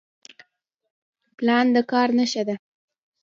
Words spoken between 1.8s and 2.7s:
کار نقشه ده